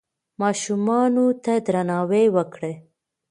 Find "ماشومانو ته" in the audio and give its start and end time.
0.41-1.53